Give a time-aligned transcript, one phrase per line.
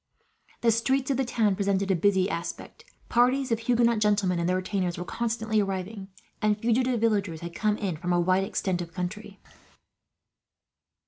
[0.61, 2.85] The streets of the town presented a busy aspect.
[3.07, 6.07] Parties of Huguenot gentlemen and their retainers were constantly arriving,
[6.41, 9.39] and fugitive villagers had come in from a wide extent of country.